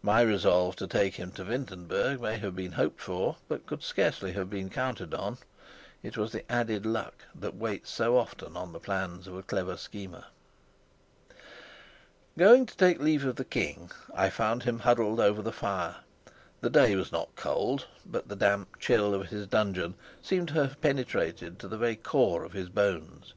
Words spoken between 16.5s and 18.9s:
The day was not cold, but the damp